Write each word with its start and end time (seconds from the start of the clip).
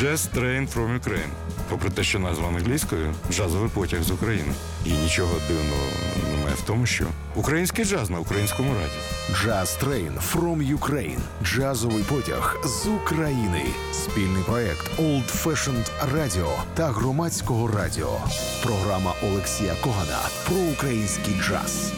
Jazz 0.00 0.28
Train 0.34 0.66
from 0.66 1.00
Ukraine. 1.00 1.30
Попри 1.68 1.90
те, 1.90 2.02
що 2.04 2.18
назва 2.18 2.48
англійською 2.48 3.14
джазовий 3.30 3.70
потяг 3.74 4.02
з 4.02 4.10
України. 4.10 4.52
І 4.84 4.90
нічого 4.90 5.32
дивного 5.48 5.82
немає 6.32 6.54
в 6.54 6.62
тому, 6.66 6.86
що 6.86 7.04
український 7.34 7.84
джаз 7.84 8.10
на 8.10 8.18
українському 8.18 8.74
раді. 8.74 8.92
Jazz 9.44 9.84
Train 9.84 10.12
from 10.32 10.78
Ukraine. 10.78 11.18
Джазовий 11.44 12.02
потяг 12.02 12.60
з 12.64 12.86
України. 12.86 13.64
Спільний 13.92 14.42
проект 14.42 14.98
Old 14.98 15.44
Fashioned 15.44 15.90
Radio 16.14 16.48
та 16.74 16.86
громадського 16.86 17.68
радіо. 17.68 18.18
Програма 18.62 19.14
Олексія 19.22 19.74
Когана 19.82 20.20
про 20.46 20.56
український 20.56 21.34
джаз. 21.40 21.92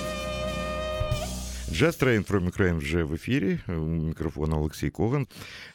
Train 1.73 2.25
from 2.31 2.51
Ukraine 2.51 2.77
вже 2.77 3.03
в 3.03 3.15
ефірі. 3.15 3.59
У 3.69 3.73
мікрофона 3.83 4.57
Олексій 4.57 4.91
Коган. 4.91 5.27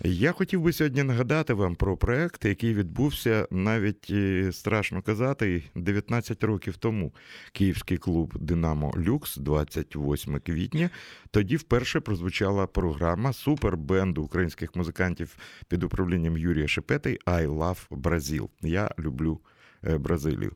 Я 0.04 0.31
хотів 0.31 0.62
би 0.62 0.73
сьогодні 0.73 1.04
нагадати 1.04 1.54
вам 1.54 1.75
про 1.75 1.98
проект, 1.98 2.45
який 2.45 2.73
відбувся 2.73 3.48
навіть 3.52 4.08
е, 4.09 4.52
страшно 4.52 5.02
казати 5.02 5.63
19 5.75 6.44
років 6.44 6.77
тому. 6.77 7.13
Київський 7.52 7.98
клуб 7.98 8.34
Динамо 8.39 8.94
Люкс, 8.98 9.38
28 9.38 10.39
квітня. 10.39 10.89
Тоді 11.31 11.55
вперше 11.55 12.00
прозвучала 12.00 12.67
програма 12.67 13.34
супербенду 13.34 14.23
українських 14.23 14.75
музикантів 14.75 15.38
під 15.67 15.84
управлінням 15.84 16.38
Юрія 16.38 16.67
Шепети 16.67 17.20
«I 17.25 17.48
love 17.48 17.88
Brazil». 17.89 18.50
Я 18.61 18.91
люблю. 19.00 19.39
Е, 19.84 19.98
Бразилію. 19.98 20.52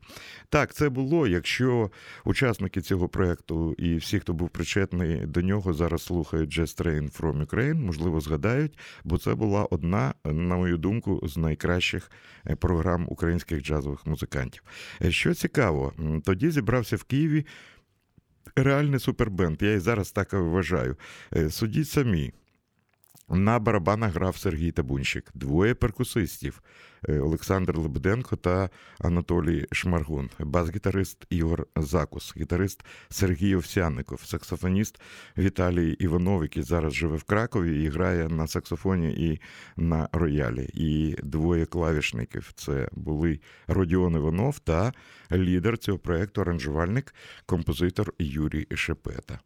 Так, 0.48 0.74
це 0.74 0.88
було. 0.88 1.26
Якщо 1.26 1.90
учасники 2.24 2.80
цього 2.80 3.08
проекту 3.08 3.74
і 3.78 3.96
всі, 3.96 4.20
хто 4.20 4.32
був 4.32 4.48
причетний 4.48 5.26
до 5.26 5.42
нього, 5.42 5.72
зараз 5.72 6.02
слухають 6.02 6.58
Jazz 6.58 6.82
Train 6.82 7.20
from 7.20 7.46
Ukraine, 7.46 7.74
можливо, 7.74 8.20
згадають, 8.20 8.78
бо 9.04 9.18
це 9.18 9.34
була 9.34 9.64
одна, 9.64 10.14
на 10.24 10.56
мою 10.56 10.78
думку, 10.78 11.20
з 11.22 11.36
найкращих 11.36 12.10
е, 12.46 12.56
програм 12.56 13.06
українських 13.08 13.62
джазових 13.62 14.06
музикантів. 14.06 14.62
Е, 15.02 15.10
що 15.10 15.34
цікаво, 15.34 15.92
тоді 16.24 16.50
зібрався 16.50 16.96
в 16.96 17.02
Києві. 17.04 17.46
Реальний 18.56 19.00
супербенд, 19.00 19.62
я 19.62 19.72
і 19.72 19.78
зараз 19.78 20.12
так 20.12 20.32
вважаю. 20.32 20.96
Судіть 21.50 21.88
самі. 21.88 22.32
На 23.28 23.58
барабанах 23.58 24.14
грав 24.14 24.36
Сергій 24.36 24.70
Табунщик, 24.70 25.30
двоє 25.34 25.74
перкусистів. 25.74 26.62
Е, 27.08 27.20
Олександр 27.20 27.78
Лебеденко 27.78 28.36
та 28.36 28.70
Анатолій 28.98 29.66
Шмаргун, 29.72 30.30
бас-гітарист 30.38 31.26
Ігор 31.30 31.66
Закус, 31.76 32.34
гітарист 32.36 32.84
Сергій 33.08 33.56
Овсяников, 33.56 34.20
саксофоніст 34.24 35.00
Віталій 35.38 35.92
Іванов, 35.92 36.42
який 36.42 36.62
зараз 36.62 36.94
живе 36.94 37.16
в 37.16 37.22
Кракові 37.22 37.84
і 37.84 37.88
грає 37.88 38.28
на 38.28 38.46
саксофоні 38.46 39.10
і 39.12 39.40
на 39.76 40.08
роялі. 40.12 40.70
І 40.74 41.16
двоє 41.22 41.66
клавішників 41.66 42.52
це 42.54 42.88
були 42.92 43.40
Родіон 43.66 44.14
Іванов 44.14 44.58
та 44.58 44.92
лідер 45.32 45.78
цього 45.78 45.98
проєкту, 45.98 46.40
аранжувальник, 46.40 47.14
композитор 47.46 48.12
Юрій 48.18 48.66
Шепета. 48.74 49.38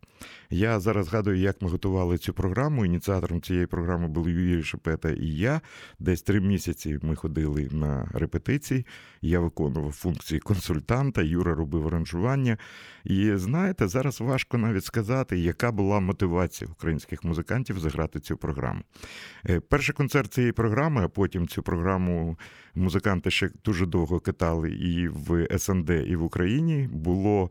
Я 0.51 0.81
зараз 0.81 1.07
згадую, 1.07 1.39
як 1.39 1.63
ми 1.63 1.69
готували 1.69 2.19
цю 2.19 2.33
програму. 2.33 2.85
Ініціатором 2.85 3.41
цієї 3.41 3.67
програми 3.67 4.09
були 4.09 4.33
Юрій 4.33 4.63
Шепета 4.63 5.11
і 5.11 5.27
я. 5.27 5.61
Десь 5.99 6.23
три 6.23 6.41
місяці 6.41 6.99
ми 7.03 7.17
ходили 7.17 7.46
ходили 7.47 7.69
на 7.73 8.09
репетиції. 8.15 8.87
Я 9.23 9.41
виконував 9.41 9.93
функції 9.93 10.41
консультанта, 10.41 11.23
Юра 11.23 11.55
робив 11.55 11.87
аранжування. 11.87 12.59
І 13.05 13.33
знаєте, 13.35 13.89
зараз 13.89 14.21
важко 14.21 14.59
навіть 14.59 14.85
сказати, 14.85 15.39
яка 15.39 15.73
була 15.73 16.01
мотивація 16.01 16.71
українських 16.71 17.25
музикантів 17.25 17.79
заграти 17.79 18.21
цю 18.21 18.37
програму. 18.37 18.81
Е, 19.49 19.61
перший 19.61 19.95
концерт 19.95 20.33
цієї 20.33 20.53
програми, 20.53 21.05
а 21.05 21.09
потім 21.09 21.49
цю 21.49 21.63
програму 21.63 22.39
музиканти 22.75 23.31
ще 23.31 23.51
дуже 23.65 23.87
довго 23.87 24.21
катали 24.21 24.71
і 24.71 25.09
в 25.09 25.59
СНД, 25.59 25.91
і 25.91 26.17
в 26.17 26.23
Україні. 26.23 26.89
Було 26.93 27.51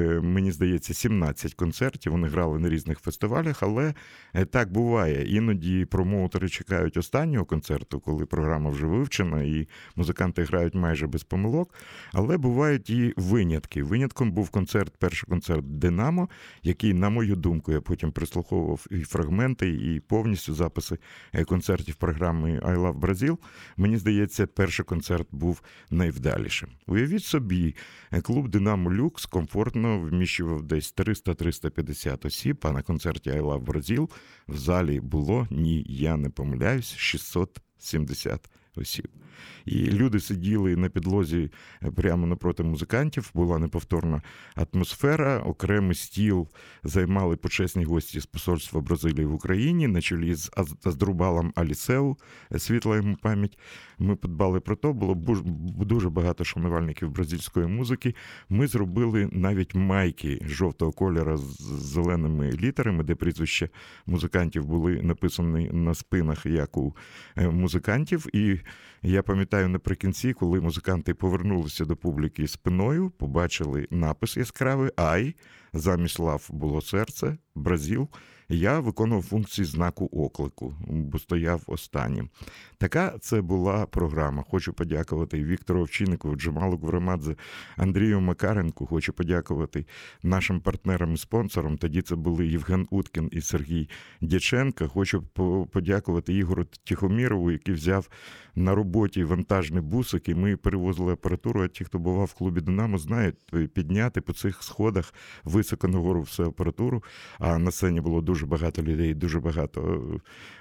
мені 0.00 0.52
здається, 0.52 0.94
17 0.94 1.54
концертів. 1.54 2.12
Вони 2.12 2.28
грали 2.28 2.58
на 2.58 2.68
різних 2.68 2.98
фестивалях, 2.98 3.62
але 3.62 3.94
е, 4.34 4.44
так 4.44 4.72
буває. 4.72 5.36
Іноді 5.36 5.84
промоутери 5.84 6.48
чекають 6.48 6.96
останнього 6.96 7.44
концерту, 7.44 8.00
коли 8.00 8.26
програма 8.26 8.70
вже 8.70 8.86
вивчена, 8.86 9.42
і 9.42 9.68
музиканти 9.96 10.44
грають 10.44 10.74
майже 10.74 11.06
без 11.06 11.24
помилок. 11.24 11.74
Але 12.12 12.36
бувають 12.36 12.90
і 12.90 13.14
винятки. 13.16 13.82
Винятком 13.82 14.32
був 14.32 14.50
концерт, 14.50 14.92
перший 14.98 15.28
концерт 15.28 15.78
Динамо, 15.78 16.28
який, 16.62 16.94
на 16.94 17.10
мою 17.10 17.36
думку, 17.36 17.72
я 17.72 17.80
потім 17.80 18.12
прислуховував 18.12 18.86
і 18.90 19.00
фрагменти, 19.00 19.68
і 19.68 20.00
повністю 20.00 20.54
записи 20.54 20.98
е, 21.32 21.44
концертів 21.44 21.94
програми 21.94 22.60
I 22.64 22.76
Love 22.76 23.00
Brazil. 23.00 23.38
Мені 23.76 23.96
здається, 23.96 24.46
перший 24.46 24.84
концерт 24.84 25.28
був 25.32 25.62
найвдалішим. 25.90 26.68
Уявіть 26.86 27.24
собі, 27.24 27.74
клуб 28.22 28.48
Динамо 28.48 28.92
Люкс 28.92 29.26
комфортно 29.26 29.81
приблизно 29.82 29.98
вміщував 29.98 30.62
десь 30.62 30.94
300-350 30.94 32.26
осіб. 32.26 32.58
А 32.62 32.72
на 32.72 32.82
концерті 32.82 33.30
I 33.30 33.42
Love 33.42 33.64
Brazil 33.64 34.10
в 34.48 34.56
залі 34.56 35.00
було 35.00 35.46
ні, 35.50 35.84
я 35.88 36.16
не 36.16 36.30
помиляюсь, 36.30 36.94
670 36.96 38.50
осіб. 38.76 39.08
І 39.64 39.90
люди 39.90 40.20
сиділи 40.20 40.76
на 40.76 40.88
підлозі 40.88 41.50
е, 41.82 41.90
прямо 41.90 42.26
напроти 42.26 42.62
музикантів. 42.62 43.30
Була 43.34 43.58
неповторна 43.58 44.22
атмосфера. 44.54 45.38
Окремий 45.38 45.94
стіл 45.94 46.48
займали 46.84 47.36
почесні 47.36 47.84
гості 47.84 48.20
з 48.20 48.26
посольства 48.26 48.80
Бразилії 48.80 49.26
в 49.26 49.34
Україні 49.34 49.88
на 49.88 50.00
чолі 50.00 50.34
з 50.34 50.50
Аздрубалом 50.84 51.52
Алісеу, 51.54 52.16
е, 52.52 52.58
світла 52.58 52.96
йому 52.96 53.16
пам'ять. 53.22 53.58
Ми 53.98 54.16
подбали 54.16 54.60
про 54.60 54.76
то. 54.76 54.92
Було 54.92 55.14
дуже 55.84 56.10
багато 56.10 56.44
шанувальників 56.44 57.10
бразильської 57.10 57.66
музики. 57.66 58.14
Ми 58.48 58.66
зробили 58.66 59.28
навіть 59.32 59.74
майки 59.74 60.40
жовтого 60.46 60.92
кольора 60.92 61.36
з 61.36 61.62
зеленими 61.62 62.52
літерами, 62.52 63.04
де 63.04 63.14
прізвища 63.14 63.68
музикантів 64.06 64.66
були 64.66 65.02
написані 65.02 65.70
на 65.72 65.94
спинах, 65.94 66.46
як 66.46 66.76
у 66.76 66.96
е, 67.36 67.48
музикантів. 67.48 68.26
І 68.32 68.58
я 69.02 69.22
пам'ятаю 69.22 69.68
наприкінці, 69.68 70.32
коли 70.32 70.60
музиканти 70.60 71.14
повернулися 71.14 71.84
до 71.84 71.96
публіки 71.96 72.48
спиною, 72.48 73.10
побачили 73.10 73.88
напис 73.90 74.36
яскравий 74.36 74.90
Ай, 74.96 75.34
замість 75.72 76.18
лав 76.18 76.48
було 76.50 76.80
серце, 76.80 77.36
Бразил 77.54 78.08
я 78.52 78.80
виконував 78.80 79.22
функції 79.22 79.64
знаку 79.64 80.10
оклику, 80.12 80.74
бо 80.86 81.18
стояв 81.18 81.62
останнім. 81.66 82.28
Така 82.78 83.18
це 83.20 83.40
була 83.40 83.86
програма. 83.86 84.44
Хочу 84.50 84.72
подякувати 84.72 85.44
Віктору 85.44 85.80
Овчиннику, 85.80 86.36
Джамалу 86.36 86.76
Гврамадзе, 86.76 87.36
Андрію 87.76 88.20
Макаренку. 88.20 88.86
Хочу 88.86 89.12
подякувати 89.12 89.86
нашим 90.22 90.60
партнерам 90.60 91.14
і 91.14 91.16
спонсорам. 91.16 91.78
Тоді 91.78 92.02
це 92.02 92.16
були 92.16 92.46
Євген 92.46 92.86
Уткін 92.90 93.28
і 93.32 93.40
Сергій 93.40 93.88
Дяченко. 94.20 94.88
Хочу 94.88 95.22
подякувати 95.72 96.34
Ігору 96.34 96.64
Тихомірову, 96.84 97.50
який 97.50 97.74
взяв 97.74 98.08
на 98.54 98.74
роботі 98.74 99.24
вантажний 99.24 99.82
бусик, 99.82 100.28
і 100.28 100.34
ми 100.34 100.56
перевозили 100.56 101.12
апаратуру. 101.12 101.62
А 101.62 101.68
ті, 101.68 101.84
хто 101.84 101.98
бував 101.98 102.26
в 102.26 102.34
клубі 102.34 102.60
Динамо, 102.60 102.98
знають 102.98 103.36
підняти 103.74 104.20
по 104.20 104.32
цих 104.32 104.62
сходах 104.62 105.14
високо 105.44 105.88
нагору 105.88 106.20
всю 106.20 106.48
апаратуру. 106.48 107.04
А 107.38 107.58
на 107.58 107.70
сцені 107.70 108.00
було 108.00 108.20
дуже 108.20 108.41
дуже 108.42 108.46
багато 108.46 108.82
людей, 108.82 109.14
дуже 109.14 109.40
багато 109.40 110.00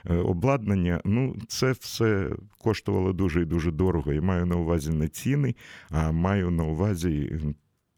е, 0.06 0.16
обладнання. 0.16 1.02
Ну, 1.06 1.36
це 1.48 1.72
все 1.72 2.30
коштувало 2.58 3.14
дуже 3.14 3.42
і 3.42 3.46
дуже 3.46 3.72
дорого. 3.72 4.14
І 4.14 4.22
маю 4.22 4.46
на 4.46 4.56
увазі 4.56 4.92
не 4.92 5.08
ціни, 5.08 5.56
а 5.90 6.12
маю 6.12 6.52
на 6.52 6.64
увазі. 6.64 7.40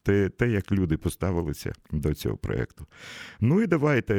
Те, 0.06 0.30
те, 0.30 0.50
як 0.50 0.72
люди 0.72 0.98
поставилися 0.98 1.74
до 1.92 2.14
цього 2.14 2.38
проєкту. 2.38 2.86
Ну 3.40 3.62
і 3.62 3.68
давайте, 3.68 4.16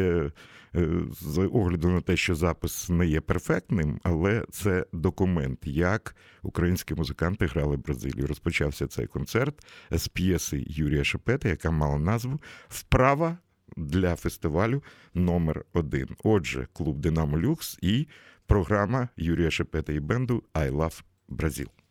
е, 0.74 0.90
з 1.20 1.38
огляду 1.52 1.88
на 1.88 2.00
те, 2.00 2.16
що 2.16 2.34
запис 2.34 2.88
не 2.88 3.06
є 3.06 3.20
перфектним, 3.20 4.00
але 4.02 4.44
це 4.50 4.86
документ, 4.92 5.58
як 5.64 6.16
українські 6.42 6.94
музиканти 6.94 7.46
грали 7.46 7.76
в 7.76 7.84
Бразилії. 7.84 8.26
Розпочався 8.26 8.86
цей 8.86 9.06
концерт 9.06 9.66
з 9.90 10.08
п'єси 10.08 10.64
Юрія 10.66 11.04
Шепета, 11.04 11.48
яка 11.48 11.70
мала 11.70 11.98
назву 11.98 12.40
Вправа 12.68 13.38
для 13.76 14.16
фестивалю 14.16 14.82
номер 15.14 15.64
один. 15.72 16.08
Отже, 16.24 16.68
клуб 16.72 17.00
Динамо 17.00 17.38
Люкс 17.38 17.78
і 17.82 18.06
програма 18.46 19.08
Юрія 19.16 19.50
Шепета 19.50 19.92
і 19.92 20.00
Бенду 20.00 20.42
«I 20.54 20.70
Love 20.70 21.02
Brazil». 21.28 21.83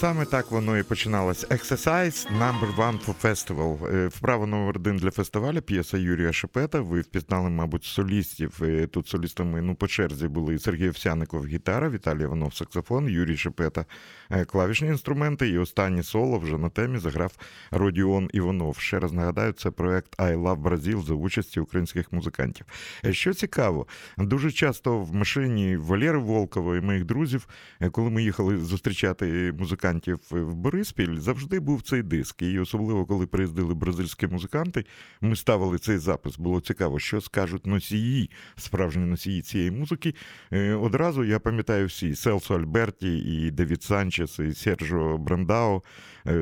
Саме 0.00 0.24
так 0.24 0.50
воно 0.50 0.78
і 0.78 0.82
починалось. 0.82 1.46
Exercise 1.46 2.38
Number 2.38 2.76
One 2.76 3.06
for 3.06 3.14
Festival. 3.24 3.94
Е, 3.94 4.08
Вправо 4.08 4.46
номер 4.46 4.76
один 4.76 4.96
для 4.96 5.10
фестивалю. 5.10 5.62
П'єса 5.62 5.98
Юрія 5.98 6.32
Шепета. 6.32 6.80
Ви 6.80 7.00
впізнали, 7.00 7.50
мабуть, 7.50 7.84
солістів. 7.84 8.60
Е, 8.62 8.86
Тут 8.86 9.08
солістами 9.08 9.62
ну, 9.62 9.74
по 9.74 9.88
черзі 9.88 10.28
були 10.28 10.58
Сергій 10.58 10.88
Овсяников 10.88 11.46
гітара, 11.46 11.90
Віталій 11.90 12.22
Іванов 12.22 12.54
саксофон, 12.54 13.08
Юрій 13.08 13.36
Шепета 13.36 13.84
е, 14.30 14.44
клавішні 14.44 14.88
інструменти. 14.88 15.48
І 15.48 15.58
останнє 15.58 16.02
соло 16.02 16.38
вже 16.38 16.58
на 16.58 16.68
темі 16.68 16.98
заграв 16.98 17.32
Родіон 17.70 18.30
Іванов. 18.32 18.78
Ще 18.78 18.98
раз 18.98 19.12
нагадаю, 19.12 19.52
це 19.52 19.70
проект 19.70 20.20
I 20.20 20.42
Love 20.42 20.62
Brazil 20.62 21.06
за 21.06 21.14
участі 21.14 21.60
українських 21.60 22.12
музикантів. 22.12 22.66
Що 23.10 23.34
цікаво, 23.34 23.86
дуже 24.18 24.52
часто 24.52 24.98
в 24.98 25.14
машині 25.14 25.76
Валєри 25.76 26.18
Волкова 26.18 26.76
і 26.76 26.80
моїх 26.80 27.04
друзів, 27.04 27.48
коли 27.92 28.10
ми 28.10 28.22
їхали 28.22 28.56
зустрічати 28.56 29.52
музикантів 29.58 29.87
в 30.30 30.54
Бориспіль, 30.54 31.16
завжди 31.16 31.60
був 31.60 31.82
цей 31.82 32.02
диск. 32.02 32.42
І 32.42 32.58
особливо, 32.58 33.06
коли 33.06 33.26
приїздили 33.26 33.74
бразильські 33.74 34.26
музиканти, 34.26 34.84
ми 35.20 35.36
ставили 35.36 35.78
цей 35.78 35.98
запис. 35.98 36.38
Було 36.38 36.60
цікаво, 36.60 36.98
що 36.98 37.20
скажуть 37.20 37.66
носії, 37.66 38.30
справжні 38.56 39.06
носії 39.06 39.42
цієї 39.42 39.70
музики. 39.70 40.14
Е, 40.52 40.74
Одразу 40.74 41.24
я 41.24 41.38
пам'ятаю 41.38 41.86
всі 41.86 42.14
Селсо 42.14 42.54
Альберті, 42.54 43.18
і 43.18 43.50
Девід 43.50 43.82
Санчес, 43.82 44.38
і 44.38 44.54
Серджо 44.54 45.18
Брандао 45.18 45.82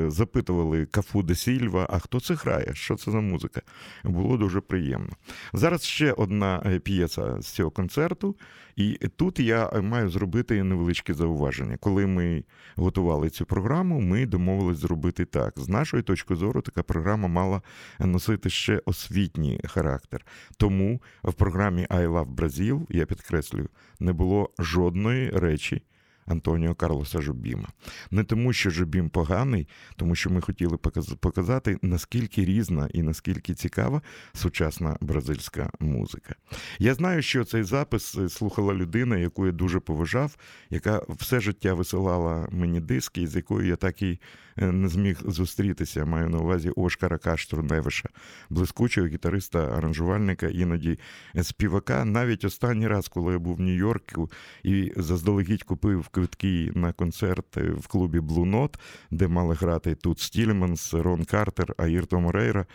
запитували 0.09 0.87
Кафу 0.87 1.23
де 1.23 1.35
Сільва, 1.35 1.87
а 1.91 1.99
хто 1.99 2.21
це 2.21 2.35
грає? 2.35 2.75
Що 2.75 2.97
це 2.97 3.11
за 3.11 3.21
музика? 3.21 3.63
Було 4.05 4.37
дуже 4.37 4.61
приємно. 4.61 5.13
Зараз 5.53 5.83
ще 5.83 6.13
одна 6.13 6.63
е, 6.67 6.79
п'єса 6.79 7.41
з 7.41 7.47
цього 7.47 7.71
концерту, 7.71 8.37
і 8.77 8.99
тут 9.17 9.41
я 9.41 9.71
е, 9.73 9.81
маю 9.81 10.09
зробити 10.09 10.63
невеличке 10.63 11.15
зауваження. 11.15 11.77
Коли 11.77 12.07
ми 12.07 12.45
готували 12.77 13.31
цю 13.31 13.47
програму, 13.47 14.01
ми 14.01 14.27
домовились 14.27 14.79
зробити 14.79 15.25
так. 15.25 15.55
З 15.57 15.69
нашої 15.69 16.03
точки 16.03 16.35
зору, 16.35 16.63
така 16.63 16.83
програма 16.83 17.29
мала 17.29 17.63
носити 17.99 18.51
ще 18.51 18.83
освітній 18.85 19.61
характер. 19.65 20.27
Тому 20.57 21.03
в 21.23 21.35
програмі 21.35 21.87
I 21.91 22.09
Love 22.09 22.35
Brazil, 22.35 22.87
я 22.89 23.07
підкреслюю, 23.07 23.69
не 24.01 24.13
було 24.13 24.51
жодної 24.59 25.31
речі. 25.31 25.83
Антоніо 26.27 26.75
Карлоса 26.75 27.21
Жобіма. 27.21 27.69
Не 28.11 28.25
тому, 28.25 28.53
що 28.53 28.71
Жобім 28.71 29.09
поганий, 29.09 29.69
тому 29.97 30.15
що 30.15 30.31
ми 30.31 30.41
хотіли 30.41 30.77
показати, 31.21 31.79
наскільки 31.83 32.45
різна 32.45 32.89
і 32.93 33.03
наскільки 33.03 33.55
цікава 33.55 34.03
сучасна 34.33 34.97
бразильська 35.01 35.71
музика. 35.81 36.35
Я 36.79 36.95
знаю, 36.95 37.23
що 37.23 37.45
цей 37.45 37.63
запис 37.63 38.15
е, 38.15 38.29
слухала 38.29 38.75
людина, 38.75 39.17
яку 39.17 39.47
я 39.47 39.53
дуже 39.53 39.81
поважав, 39.81 40.37
яка 40.71 41.03
все 41.09 41.41
життя 41.41 41.75
висилала 41.75 42.49
мені 42.51 42.81
диски, 42.81 43.27
з 43.27 43.37
якою 43.37 43.67
я 43.67 43.77
так 43.77 44.03
і 44.03 44.21
е, 44.57 44.73
не 44.73 44.89
зміг 44.89 45.21
зустрітися. 45.25 46.05
Маю 46.05 46.29
на 46.29 46.39
увазі 46.39 46.73
Ошкара 46.77 47.17
Каштру-Невиша, 47.17 48.07
блискучого 48.51 49.07
гітариста, 49.07 49.77
аранжувальника, 49.77 50.47
іноді 50.47 50.99
е, 51.37 51.45
співака. 51.45 52.05
Навіть 52.05 52.45
останній 52.45 52.89
раз, 52.89 53.09
коли 53.09 53.33
я 53.33 53.39
був 53.39 53.57
в 53.57 53.61
Нью-Йорку 53.61 54.31
і 54.63 54.93
заздалегідь 54.97 55.63
купив 55.63 56.09
квитки 56.17 56.73
на 56.75 56.93
концерт 56.93 57.57
е, 57.57 57.61
в 57.61 57.87
клубі 57.87 58.19
Blue 58.19 58.51
Note, 58.51 58.75
де 59.11 59.29
мали 59.29 59.55
грати 59.55 59.95
тут 59.95 60.21
Стільманс, 60.21 60.95
Рон 60.95 61.25
Картер, 61.25 61.75
Аїрто 61.79 62.21
Морейра. 62.21 62.67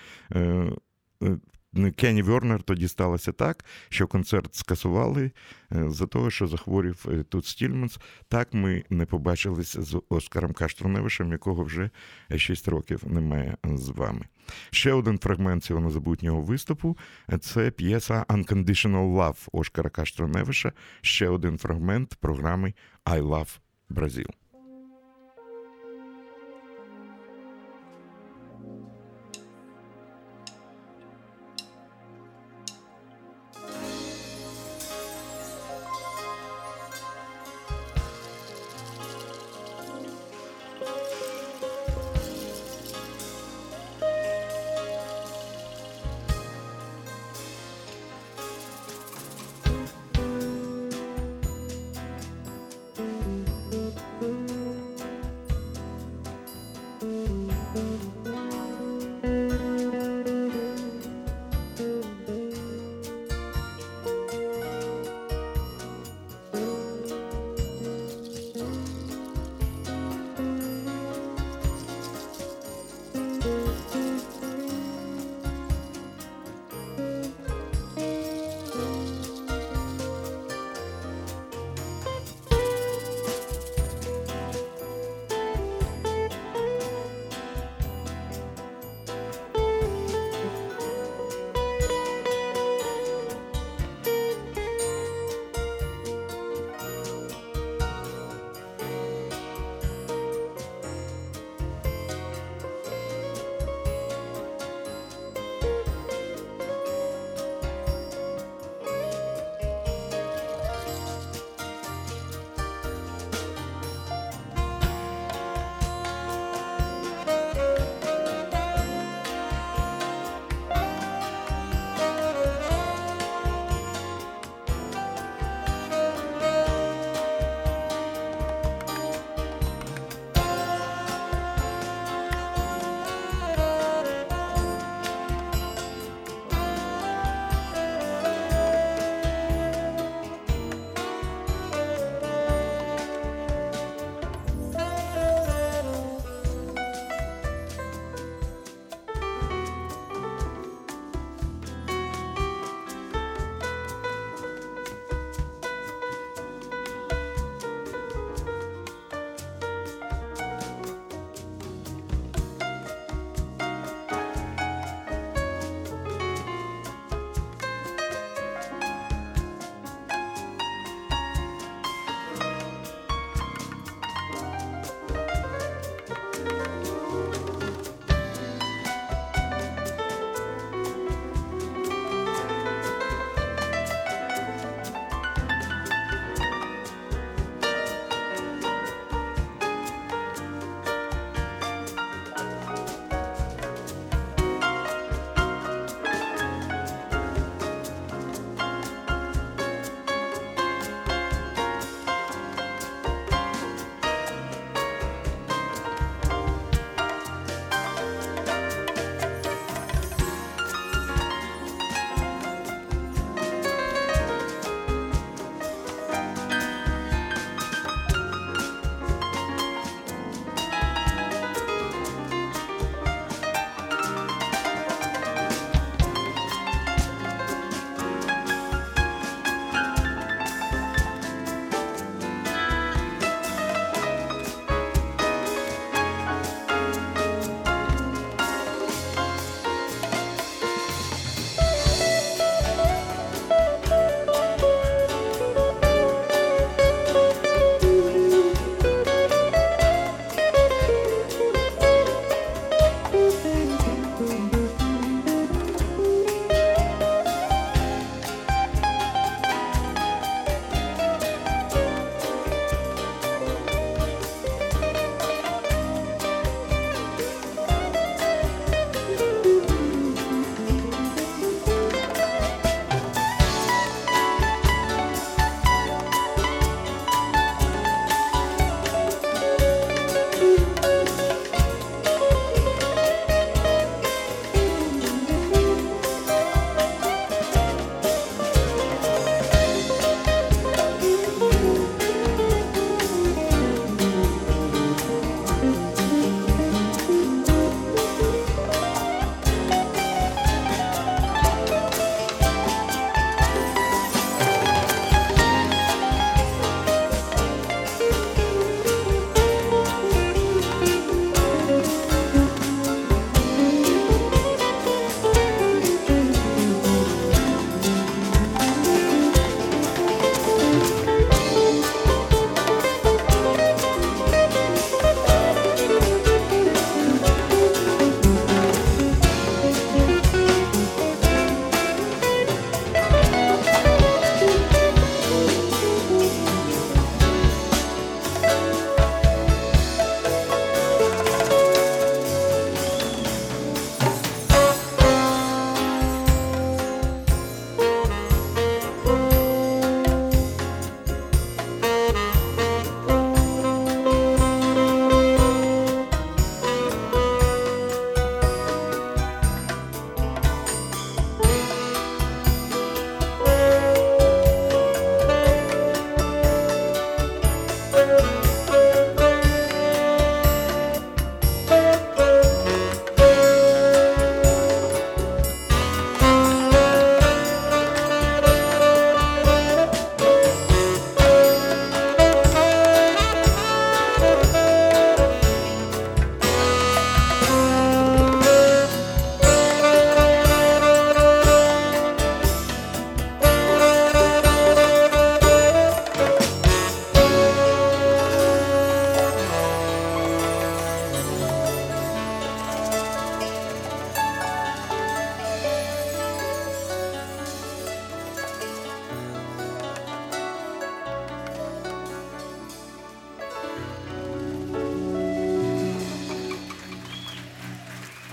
Е, 1.78 2.22
Вернер 2.22 2.64
тоді 2.64 2.88
сталося 2.88 3.32
так, 3.32 3.66
що 3.90 4.08
концерт 4.08 4.56
скасували 4.56 5.32
е, 5.76 5.90
за 5.90 6.08
того, 6.08 6.30
що 6.30 6.48
захворів 6.48 7.06
е, 7.10 7.24
тут 7.24 7.46
Стільманс. 7.46 8.00
Так 8.28 8.54
ми 8.54 8.84
не 8.90 9.06
побачились 9.06 9.78
з 9.80 10.02
Оскаром 10.10 10.54
Каштруневичем, 10.54 11.32
якого 11.32 11.64
вже 11.64 11.90
6 12.36 12.68
років 12.68 13.04
немає 13.08 13.58
з 13.64 13.90
вами. 13.90 14.26
Ще 14.72 14.94
один 14.94 15.20
фрагмент 15.20 15.64
цього 15.64 15.80
незабутнього 15.80 16.42
виступу 16.42 16.98
це 17.40 17.72
п'єса 17.72 18.26
Unconditional 18.30 19.16
Love 19.16 19.48
Оскара 19.52 19.90
Каштруневича. 19.90 20.72
Ще 21.02 21.30
один 21.30 21.58
фрагмент 21.58 22.16
програми 22.16 22.74
I 23.06 23.22
Love 23.22 23.58
Brazil. 23.90 24.41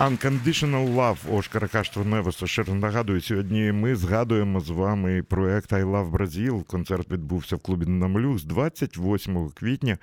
Unconditional 0.09 0.87
Love 0.87 1.37
Ошкара 1.37 1.67
Каштурневеса. 1.67 2.47
Ще 2.47 2.63
раз 2.63 2.75
нагадую, 2.75 3.21
сьогодні 3.21 3.71
ми 3.71 3.95
згадуємо 3.95 4.59
з 4.59 4.69
вами 4.69 5.23
проект 5.23 5.73
I 5.73 5.85
Love 5.85 6.11
Brazil. 6.11 6.63
Концерт 6.63 7.11
відбувся 7.11 7.55
в 7.55 7.59
клубі 7.59 7.85
Намлюк 7.85 8.39
з 8.39 8.43
28 8.43 9.49
квітня. 9.49 9.97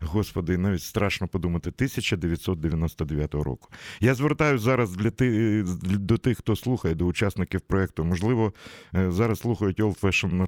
Господи, 0.00 0.58
навіть 0.58 0.82
страшно 0.82 1.28
подумати, 1.28 1.68
1999 1.68 3.34
року. 3.34 3.68
Я 4.00 4.14
звертаюся 4.14 4.64
зараз 4.64 4.96
для 4.96 5.10
ти, 5.10 5.62
до 5.82 6.18
тих, 6.18 6.38
хто 6.38 6.56
слухає, 6.56 6.94
до 6.94 7.06
учасників 7.06 7.60
проекту. 7.60 8.04
Можливо, 8.04 8.52
е, 8.94 9.10
зараз 9.10 9.38
слухають 9.38 9.80
Old 9.80 10.00
Fashion 10.00 10.46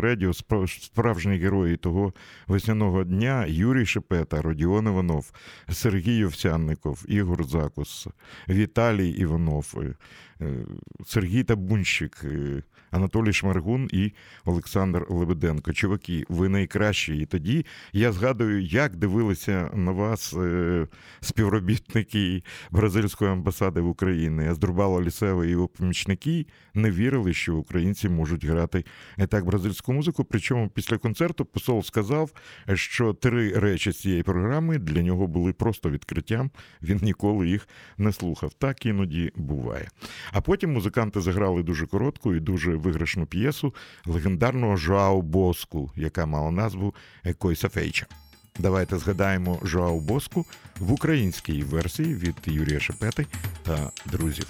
Radio, 0.00 0.32
справжні 0.84 1.36
герої 1.36 1.76
того 1.76 2.12
весняного 2.46 3.04
дня 3.04 3.44
Юрій 3.48 3.86
Шепета, 3.86 4.42
Родіон 4.42 4.86
Іванов, 4.86 5.32
Сергій 5.72 6.24
Овсянников, 6.24 7.04
Ігор 7.08 7.44
Закус, 7.44 8.08
Віталій 8.48 9.10
Іванов, 9.10 9.74
е, 10.40 10.46
Сергій 11.06 11.44
Табунщик, 11.44 12.20
е, 12.24 12.62
Анатолій 12.90 13.32
Шмаргун 13.32 13.88
і 13.92 14.12
Олександр 14.44 15.06
Лебеденко. 15.08 15.72
Чуваки, 15.72 16.24
ви 16.28 16.48
найкращі. 16.48 17.16
І 17.16 17.26
тоді 17.26 17.66
я 17.92 18.12
згадую, 18.12 18.62
як 18.62 18.96
дивилися 18.96 19.70
на 19.74 19.92
вас 19.92 20.34
е, 20.34 20.86
співробітники 21.20 22.42
бразильської 22.70 23.30
амбасади 23.30 23.80
в 23.80 23.88
Україні. 23.88 24.48
Аздрубало 24.48 25.02
Лісева 25.02 25.46
і 25.46 25.50
його 25.50 25.68
помічники 25.68 26.46
не 26.74 26.90
вірили, 26.90 27.34
що 27.34 27.56
українці 27.56 28.08
можуть 28.08 28.44
грати 28.44 28.84
так 29.28 29.44
бразильську 29.44 29.92
музику. 29.92 30.24
Причому 30.24 30.68
після 30.68 30.98
концерту 30.98 31.44
посол 31.44 31.82
сказав, 31.82 32.30
що 32.74 33.12
три 33.12 33.52
речі 33.52 33.92
цієї 33.92 34.22
програми 34.22 34.78
для 34.78 35.02
нього 35.02 35.26
були 35.26 35.52
просто 35.52 35.90
відкриттям. 35.90 36.50
Він 36.82 37.00
ніколи 37.02 37.48
їх 37.48 37.68
не 37.98 38.12
слухав. 38.12 38.52
Так 38.52 38.86
іноді 38.86 39.32
буває. 39.36 39.88
А 40.32 40.40
потім 40.40 40.72
музиканти 40.72 41.20
заграли 41.20 41.62
дуже 41.62 41.86
коротку 41.86 42.34
і 42.34 42.40
дуже 42.40 42.77
виграшну 42.78 43.26
п'єсу 43.26 43.74
легендарного 44.06 44.76
Жоао 44.76 45.22
Боску, 45.22 45.90
яка 45.96 46.26
мала 46.26 46.50
назву 46.50 46.94
Екойса 47.24 47.68
Фейча. 47.68 48.06
Давайте 48.58 48.98
згадаємо 48.98 49.58
Жоау 49.62 50.00
Боску 50.00 50.46
в 50.78 50.92
українській 50.92 51.62
версії 51.62 52.14
від 52.14 52.34
Юрія 52.44 52.80
Шепети 52.80 53.26
та 53.62 53.90
друзів. 54.06 54.46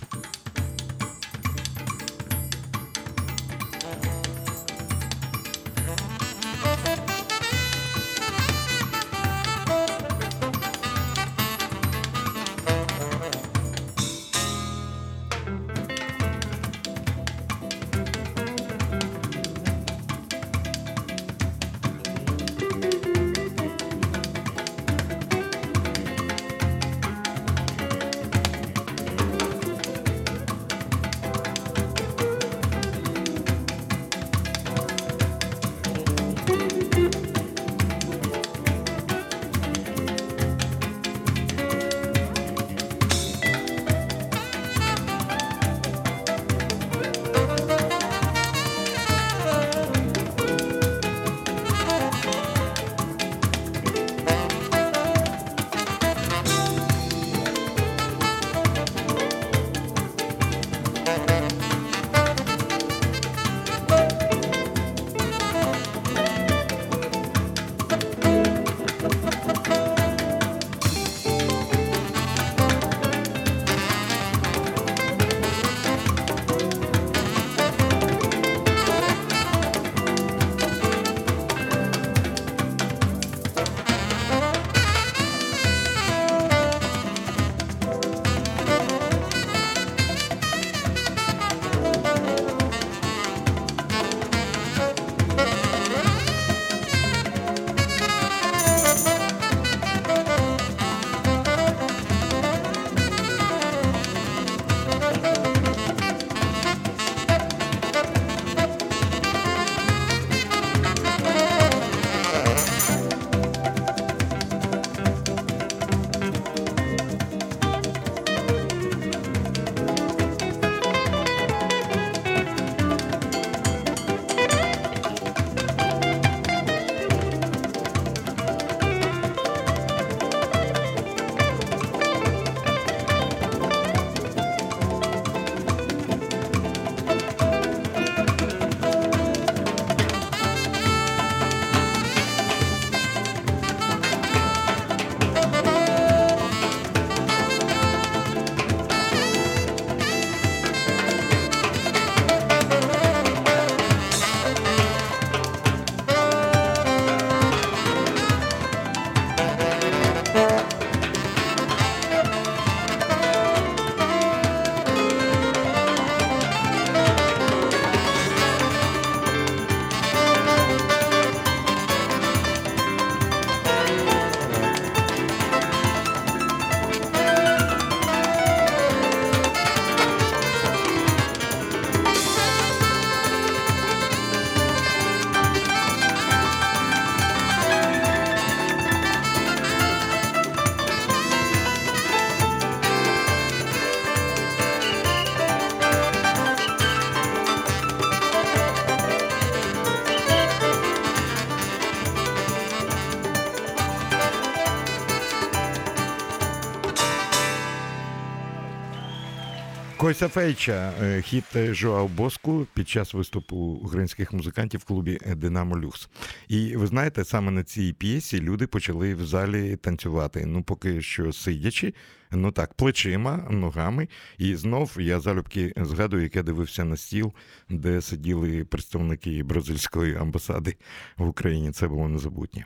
Кося 209.98 210.28
Фейча, 210.28 210.92
е, 211.02 211.22
хіт 211.22 211.44
Жоау 211.54 212.08
Боску 212.08 212.66
під 212.74 212.88
час 212.88 213.14
виступу 213.14 213.56
українських 213.56 214.32
музикантів 214.32 214.80
в 214.80 214.84
клубі 214.84 215.18
Динамо 215.36 215.78
Люкс. 215.78 216.08
І 216.48 216.76
ви 216.76 216.86
знаєте, 216.86 217.24
саме 217.24 217.50
на 217.50 217.64
цій 217.64 217.92
п'єсі 217.92 218.40
люди 218.40 218.66
почали 218.66 219.14
в 219.14 219.26
залі 219.26 219.76
танцювати. 219.76 220.46
Ну, 220.46 220.62
поки 220.62 221.02
що 221.02 221.32
сидячи, 221.32 221.94
ну 222.32 222.52
так, 222.52 222.74
плечима, 222.74 223.36
ногами. 223.50 224.08
І 224.38 224.54
знов 224.54 224.96
я 225.00 225.20
залюбки 225.20 225.72
згадую, 225.76 226.22
як 226.22 226.36
я 226.36 226.42
дивився 226.42 226.84
на 226.84 226.96
стіл, 226.96 227.32
де 227.68 228.00
сиділи 228.00 228.64
представники 228.64 229.42
бразильської 229.42 230.16
амбасади 230.16 230.76
в 231.16 231.28
Україні. 231.28 231.72
Це 231.72 231.88
було 231.88 232.08
незабутнє. 232.08 232.64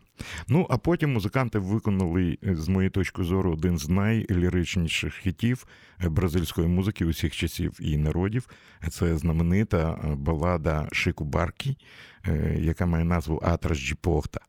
Ну, 0.49 0.67
а 0.71 0.79
потім 0.79 1.13
музиканти 1.13 1.59
виконали, 1.59 2.39
з 2.43 2.69
моєї 2.69 2.91
точки 2.91 3.23
зору, 3.23 3.53
один 3.53 3.79
з 3.79 3.89
найліричніших 3.89 5.15
хітів 5.15 5.67
бразильської 6.01 6.69
музики 6.69 7.05
усіх 7.05 7.37
часів 7.37 7.79
і 7.81 7.97
народів. 7.97 8.49
Це 8.91 9.19
знаменита 9.19 9.99
балада 10.17 10.89
Шику 10.93 11.25
Баркі, 11.25 11.77
яка 12.59 12.87
має 12.87 13.05
назву 13.05 13.41
Атрас 13.43 13.79
Джіпохта. 13.79 14.41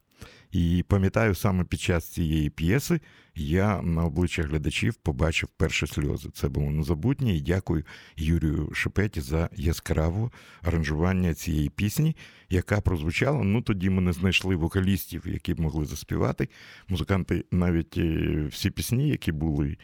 І 0.53 0.83
пам'ятаю, 0.87 1.35
саме 1.35 1.63
під 1.63 1.79
час 1.79 2.05
цієї 2.09 2.49
п'єси 2.49 2.99
я 3.35 3.81
на 3.81 4.05
обличчя 4.05 4.43
глядачів 4.43 4.95
побачив 4.95 5.49
перші 5.49 5.87
сльози. 5.87 6.29
Це 6.33 6.49
було 6.49 6.71
незабутнє. 6.71 7.35
І 7.35 7.41
дякую 7.41 7.83
Юрію 8.17 8.69
Шепеті 8.73 9.21
за 9.21 9.49
яскраве 9.55 10.29
аранжування 10.61 11.33
цієї 11.33 11.69
пісні, 11.69 12.15
яка 12.49 12.81
прозвучала. 12.81 13.43
Ну 13.43 13.61
тоді 13.61 13.89
ми 13.89 14.01
не 14.01 14.13
знайшли 14.13 14.55
вокалістів, 14.55 15.23
які 15.27 15.53
б 15.53 15.59
могли 15.59 15.85
заспівати. 15.85 16.49
Музиканти 16.87 17.45
навіть 17.51 17.97
всі 18.49 18.69
пісні, 18.69 19.09
які 19.09 19.31
були 19.31 19.77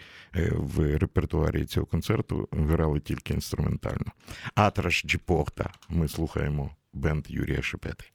в 0.52 0.98
репертуарі 0.98 1.66
цього 1.66 1.86
концерту, 1.86 2.48
грали 2.52 3.00
тільки 3.00 3.34
інструментально. 3.34 4.12
Атраш 4.56 5.04
Джіпохта. 5.06 5.72
Ми 5.90 6.08
слухаємо 6.08 6.76
бенд 6.94 7.26
Юрія 7.30 7.62
Шепети. 7.62 8.06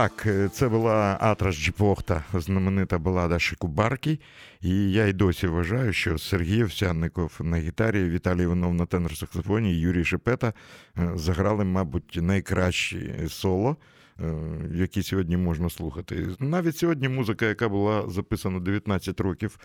Так, 0.00 0.26
е, 0.26 0.48
це 0.48 0.68
була 0.68 1.16
Атрас 1.20 1.54
Джіпохта, 1.56 2.24
знаменита 2.34 2.98
балада 2.98 3.38
Шикубарки. 3.38 4.18
І 4.62 4.92
я 4.92 5.06
й 5.06 5.12
досі 5.12 5.46
вважаю, 5.46 5.92
що 5.92 6.18
Сергій 6.18 6.64
Овсянников 6.64 7.36
на 7.40 7.56
гітарі, 7.56 8.10
Віталій 8.10 8.42
Іванов 8.42 8.74
на 8.74 8.84
тенор-саксофоні 8.84 9.80
Юрій 9.80 10.04
Шепета 10.04 10.52
е, 10.98 11.12
заграли, 11.14 11.64
мабуть, 11.64 12.18
найкращі 12.22 13.14
соло. 13.28 13.76
Е, 14.22 14.34
які 14.74 15.02
сьогодні 15.02 15.36
можна 15.36 15.70
слухати. 15.70 16.26
Навіть 16.38 16.76
сьогодні 16.76 17.08
музика, 17.08 17.46
яка 17.46 17.68
була 17.68 18.08
записана 18.08 18.60
19 18.60 19.20
років 19.20 19.58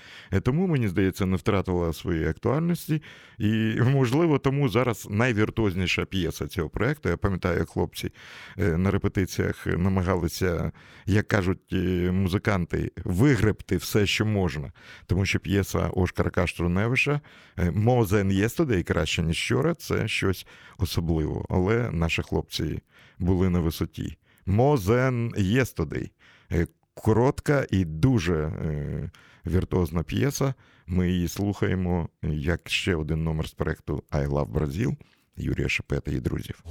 тому, 0.43 0.67
мені 0.67 0.87
здається, 0.87 1.25
не 1.25 1.37
втратила 1.37 1.93
своєї 1.93 2.27
актуальності. 2.27 3.01
І, 3.37 3.75
можливо, 3.81 4.39
тому 4.39 4.69
зараз 4.69 5.07
найвіртуозніша 5.09 6.05
п'єса 6.05 6.47
цього 6.47 6.69
проєкту. 6.69 7.09
Я 7.09 7.17
пам'ятаю, 7.17 7.59
як 7.59 7.69
хлопці 7.69 8.11
е, 8.57 8.77
на 8.77 8.91
репетиціях 8.91 9.67
намагалися, 9.67 10.71
як 11.05 11.27
кажуть 11.27 11.73
е, 11.73 12.11
музиканти, 12.11 12.91
вигребти 13.05 13.77
все, 13.77 14.05
що 14.05 14.25
можна. 14.25 14.71
Тому 15.05 15.25
що 15.25 15.39
п'єса 15.39 15.89
Ошкара 15.93 16.29
Каштруневиша 16.29 17.21
«More 17.57 18.07
than 18.07 18.31
yesterday» 18.31 18.83
краще, 18.83 19.23
ніж 19.23 19.37
вчора, 19.37 19.73
це 19.73 20.07
щось 20.07 20.47
особливе. 20.77 21.41
Але 21.49 21.91
наші 21.91 22.21
хлопці 22.21 22.79
були 23.19 23.49
на 23.49 23.59
висоті. 23.59 24.17
More 24.47 24.77
Than. 24.77 26.09
Е, 26.51 26.67
коротка 26.93 27.65
і 27.71 27.85
дуже 27.85 28.35
е, 28.35 29.09
віртуозна 29.45 30.03
п'єса. 30.03 30.53
Ми 30.87 31.11
її 31.11 31.27
слухаємо 31.27 32.09
як 32.23 32.69
ще 32.69 32.95
один 32.95 33.23
номер 33.23 33.47
з 33.47 33.53
проекту 33.53 34.03
I 34.11 34.27
Love 34.27 34.51
Brazil 34.51 34.95
Юрія 35.37 35.69
Шепета 35.69 36.11
і 36.11 36.19
друзів. 36.19 36.63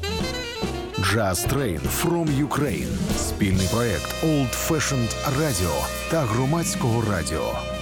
Jazz 0.99 1.49
Train 1.53 1.81
from 1.81 2.49
Ukraine. 2.49 3.17
спільний 3.17 3.69
проект 3.73 4.25
Old 4.25 4.69
Fashioned 4.69 5.39
Radio 5.39 5.87
та 6.11 6.21
громадського 6.21 7.03
радіо. 7.11 7.74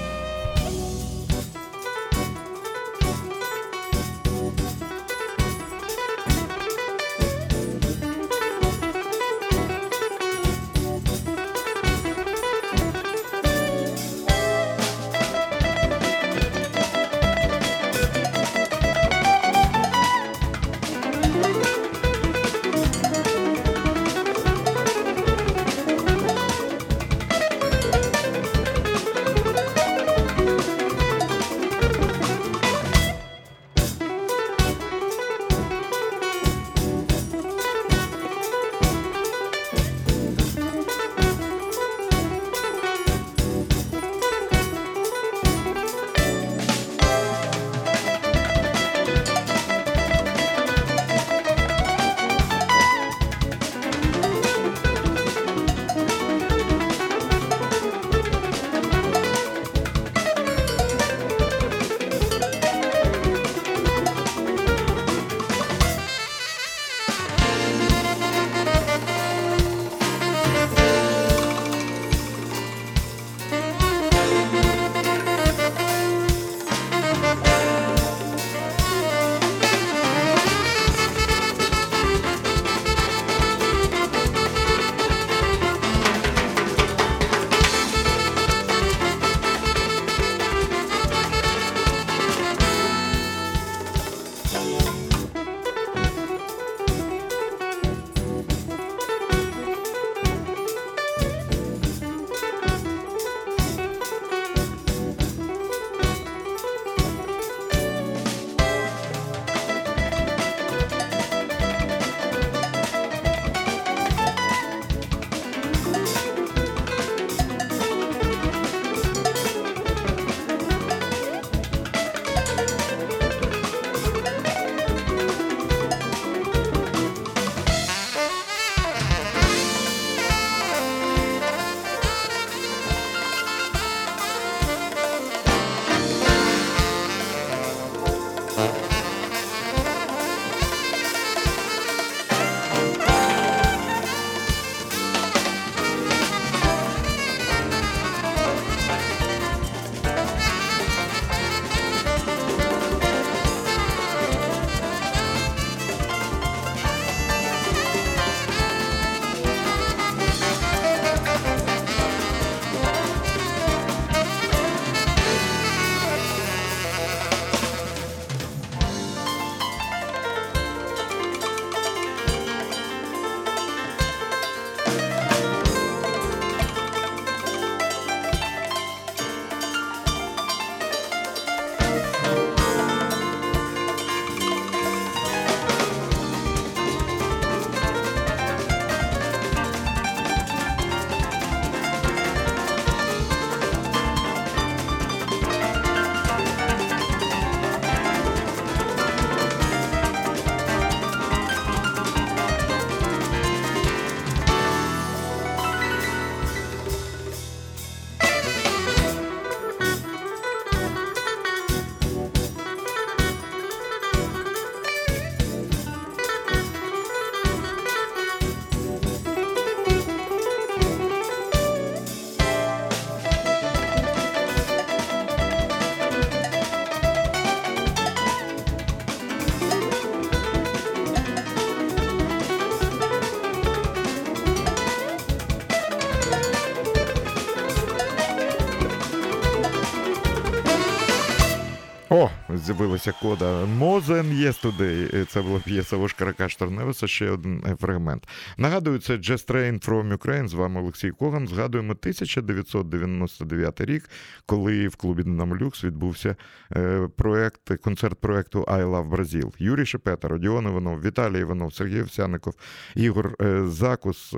З'явилася 242.62 243.12
кода 243.22 243.66
Мозен 243.66 244.26
Yesterday. 244.26 245.24
Це 245.24 245.42
була 245.42 245.60
п'єса 245.60 245.96
Ошкара 245.96 246.32
Кашторневеса, 246.32 247.06
ще 247.06 247.30
один 247.30 247.64
е, 247.66 247.76
фрагмент. 247.76 248.28
Нагадую, 248.56 248.98
це 248.98 249.12
Just 249.12 249.50
Train 249.50 249.88
from 249.88 250.16
Ukraine. 250.16 250.48
З 250.48 250.54
вами 250.54 250.80
Олексій 250.80 251.10
Коган. 251.10 251.48
Згадуємо 251.48 251.92
1999 251.92 253.80
рік, 253.80 254.10
коли 254.46 254.88
в 254.88 254.96
клубі 254.96 255.22
Люкс 255.62 255.84
відбувся 255.84 256.36
е, 256.76 257.08
проект, 257.16 257.80
концерт 257.80 258.20
проекту 258.20 258.62
I 258.62 258.84
Love 258.84 259.10
Brazil. 259.10 259.52
Юрій 259.58 259.86
Шепета, 259.86 260.28
Родіон 260.28 260.64
Іванов, 260.64 261.02
Віталій 261.02 261.40
Іванов, 261.40 261.74
Сергій 261.74 262.02
Овсяников, 262.02 262.54
Ігор 262.94 263.34
е, 263.40 263.64
Закус, 263.66 264.34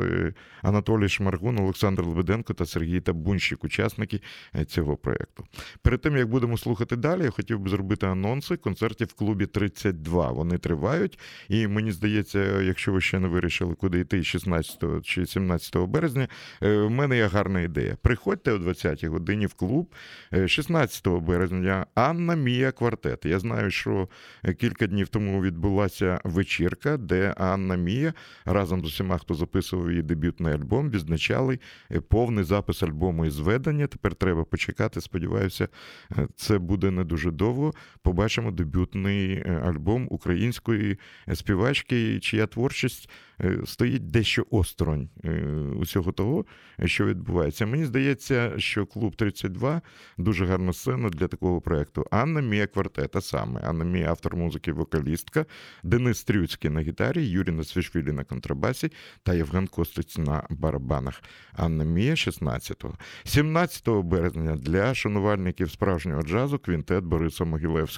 Анатолій 0.63 1.09
Шмаргун, 1.09 1.59
Олександр 1.59 2.05
Лебеденко 2.05 2.55
та 2.55 2.67
Сергій 2.67 3.01
Табунщик, 3.01 3.65
учасники 3.65 4.21
цього 4.67 4.97
проекту. 4.97 5.45
Перед 5.83 6.01
тим 6.01 6.17
як 6.17 6.29
будемо 6.29 6.59
слухати 6.59 6.97
далі, 6.97 7.23
я 7.23 7.31
хотів 7.31 7.61
би 7.61 7.71
зробити 7.71 8.07
анонси 8.15 8.57
концертів 8.57 9.09
в 9.09 9.13
клубі 9.13 9.47
32. 9.47 10.31
Вони 10.31 10.59
тривають. 10.59 11.19
І 11.49 11.67
мені 11.67 11.93
здається, 11.93 12.63
якщо 12.63 12.93
ви 12.93 13.01
ще 13.01 13.19
не 13.19 13.29
вирішили, 13.29 13.75
куди 13.75 14.01
йти 14.01 14.25
16 14.25 15.03
чи 15.03 15.27
17 15.27 15.77
березня, 15.77 16.29
е, 16.63 16.77
в 16.77 16.91
мене 16.91 17.17
є 17.17 17.27
гарна 17.27 17.61
ідея. 17.61 17.97
Приходьте 18.03 18.53
о 18.53 18.59
20-й 18.59 19.07
годині 19.07 19.47
в 19.47 19.55
клуб 19.55 19.95
16 20.47 21.07
е, 21.07 21.11
березня. 21.11 21.87
Анна 21.95 22.35
Мія 22.35 22.73
квартет. 22.73 23.25
Я 23.25 23.39
знаю, 23.39 23.71
що 23.71 24.09
кілька 24.61 24.87
днів 24.87 25.09
тому 25.09 25.43
відбулася 25.43 26.21
вечірка, 26.25 26.97
де 26.97 27.35
Анна 27.37 27.77
Мія 27.77 28.15
разом 28.45 28.81
з 28.81 28.85
усіма, 28.85 29.19
хто 29.19 29.35
записував 29.35 29.91
її 29.91 30.03
дебютний 30.03 30.55
альбом, 30.55 30.91
відзначали 30.91 31.59
е, 31.91 32.01
повний 32.01 32.45
запис 32.45 32.83
альбому 32.83 33.27
і 33.27 33.31
зведення. 33.31 33.87
Тепер 33.87 34.15
треба 34.15 34.45
почекати. 34.45 35.01
Сподіваюся, 35.01 35.69
це 36.37 36.59
буде 36.59 36.91
не 36.91 37.05
дуже 37.05 37.31
довго 37.31 37.73
побачимо 38.05 38.51
дебютний 38.51 39.33
е, 39.33 39.63
альбом 39.65 40.07
української 40.11 40.99
співачки, 41.35 42.21
чия 42.21 42.47
творчість 42.47 43.09
Е, 43.43 43.59
стоїть 43.67 44.11
дещо 44.11 44.47
осторонь 44.51 45.09
е, 45.25 45.31
усього 45.77 46.13
того, 46.13 46.45
що 46.85 47.07
відбувається. 47.07 47.67
Мені 47.67 47.85
здається, 47.85 48.53
що 48.59 48.87
клуб 48.87 49.17
32 49.17 49.81
дуже 50.19 50.47
гарна 50.47 50.73
сцена 50.73 51.09
для 51.09 51.29
такого 51.29 51.61
проекту. 51.61 52.07
Анна 52.11 52.41
Мія 52.41 52.67
квартета 52.67 53.21
саме. 53.21 53.61
Анна 53.61 53.85
Мія 53.85 54.11
автор 54.11 54.37
музики, 54.37 54.73
вокалістка, 54.73 55.47
Денис 55.83 56.19
Стрюцький 56.19 56.71
на 56.71 56.81
гітарі, 56.81 57.27
Юрій 57.27 57.51
Нацвішвілі 57.51 58.13
на 58.13 58.25
контрабасі 58.25 58.93
та 59.23 59.35
Євген 59.35 59.67
Костиць 59.67 60.19
на 60.19 60.47
барабанах. 60.51 61.23
Анна 61.53 61.85
Мія 61.85 62.15
16-го. 62.15 62.95
17 63.25 63.89
березня 63.89 64.57
для 64.57 64.95
шанувальників 64.95 65.71
справжнього 65.71 66.23
джазу 66.23 66.59
квінтет 66.59 67.05
Бориса 67.05 67.45
Могилевського. 67.45 67.94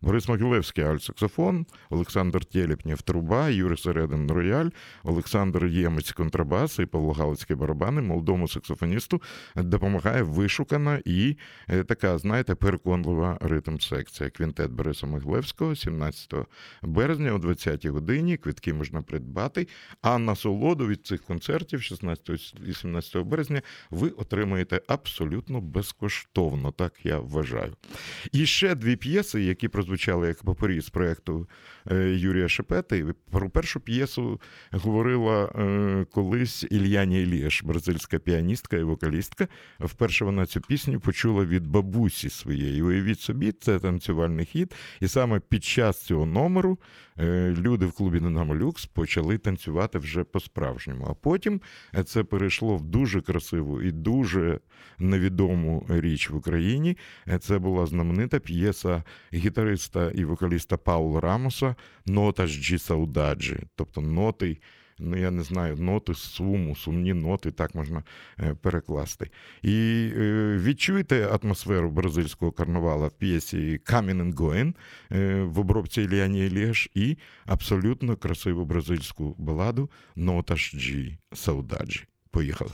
Борис 0.00 0.28
Могилевський 0.28 0.84
альт-саксофон, 0.84 1.64
Олександр 1.90 2.44
Тєліпнєв 2.44 3.02
труба, 3.02 3.48
Юрій 3.48 3.76
Середин 3.76 4.30
рояль, 4.30 4.68
Олександр 5.04 5.66
Ємець 5.66 6.12
контрабас 6.12 6.78
і 6.78 6.86
Павло 6.86 7.12
Галицький 7.12 7.56
барабани, 7.56 8.02
молодому 8.02 8.48
саксофоністу 8.48 9.22
допомагає 9.56 10.22
вишукана 10.22 11.00
і 11.04 11.36
е, 11.68 11.84
така, 11.84 12.18
знаєте, 12.18 12.54
переконлива 12.54 13.38
ритм 13.40 13.78
секція. 13.78 14.30
Квінтет 14.30 14.70
Бориса 14.70 15.06
Могилевського, 15.06 15.76
17 15.76 16.34
березня 16.82 17.32
о 17.32 17.38
20-й 17.38 17.88
годині. 17.88 18.36
Квитки 18.36 18.74
можна 18.74 19.02
придбати. 19.02 19.68
А 20.02 20.18
насолоду 20.18 20.86
від 20.86 21.06
цих 21.06 21.22
концертів, 21.22 21.82
16 21.82 22.30
і 22.66 22.72
17 22.74 23.16
березня, 23.16 23.62
ви 23.90 24.08
отримаєте 24.08 24.80
абсолютно 24.86 25.60
безкоштовно, 25.60 26.72
так 26.72 26.92
я 27.04 27.18
вважаю. 27.18 27.76
І 28.32 28.46
ще 28.46 28.74
дві 28.74 28.96
п'єси, 28.96 29.31
які 29.40 29.68
прозвучали 29.68 30.28
як 30.28 30.42
папері 30.42 30.80
з 30.80 30.88
проєкту 30.88 31.48
е, 31.90 31.96
Юрія 31.96 32.48
Шепети. 32.48 33.14
Про 33.30 33.50
першу 33.50 33.80
п'єсу 33.80 34.40
говорила 34.70 35.44
е, 35.44 36.06
колись 36.10 36.66
Ільяні 36.70 37.22
Ілієш, 37.22 37.62
бразильська 37.62 38.18
піаністка 38.18 38.76
і 38.76 38.82
вокалістка. 38.82 39.48
Вперше 39.80 40.24
вона 40.24 40.46
цю 40.46 40.60
пісню 40.60 41.00
почула 41.00 41.44
від 41.44 41.66
бабусі 41.66 42.30
своєї. 42.30 42.82
Уявіть 42.82 43.20
собі, 43.20 43.52
це 43.52 43.78
танцювальний 43.78 44.46
хід. 44.46 44.74
І 45.00 45.08
саме 45.08 45.40
під 45.40 45.64
час 45.64 46.02
цього 46.04 46.26
номеру 46.26 46.78
люди 47.18 47.86
в 47.86 47.92
клубі 47.92 48.20
Динамо 48.20 48.56
Люкс 48.56 48.86
почали 48.86 49.38
танцювати 49.38 49.98
вже 49.98 50.24
по-справжньому. 50.24 51.06
А 51.10 51.14
потім 51.14 51.60
це 52.04 52.24
перейшло 52.24 52.76
в 52.76 52.82
дуже 52.82 53.20
красиву 53.20 53.82
і 53.82 53.92
дуже 53.92 54.60
невідому 54.98 55.86
річ 55.88 56.30
в 56.30 56.36
Україні. 56.36 56.96
Це 57.40 57.58
була 57.58 57.86
знаменита 57.86 58.38
п'єса 58.38 59.02
гітариста 59.34 60.10
і 60.10 60.24
вокаліста 60.24 60.76
Паула 60.76 61.20
Рамоса 61.20 61.76
Nota 62.06 62.46
de 62.46 62.78
Saudade, 62.78 63.58
тобто 63.74 64.00
ноти. 64.00 64.58
Ну, 65.04 65.16
я 65.16 65.30
не 65.30 65.42
знаю, 65.42 65.76
ноти 65.76 66.14
суму, 66.14 66.76
сумні 66.76 67.14
ноти, 67.14 67.50
так 67.50 67.74
можна 67.74 68.02
е, 68.40 68.54
перекласти. 68.54 69.30
І 69.62 70.08
е, 70.16 70.58
відчуєте 70.62 71.38
атмосферу 71.42 71.90
бразильського 71.90 72.52
карнавала 72.52 73.06
в 73.06 73.12
п'єсі 73.12 73.80
Камінен 73.84 74.34
Гоен 74.34 74.74
в 75.40 75.60
обробці 75.60 76.02
Іліані 76.02 76.46
Еліаш 76.46 76.88
і 76.94 77.16
абсолютно 77.46 78.16
красиву 78.16 78.64
бразильську 78.64 79.34
баладу 79.38 79.90
Notas 80.16 80.74
de 80.74 81.18
Saudade. 81.32 82.04
Поїхали. 82.30 82.70